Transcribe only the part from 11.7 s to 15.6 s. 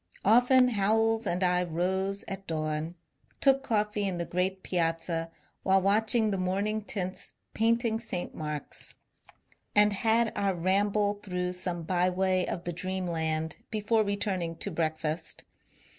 byway of the dreamland before returning to breakfast.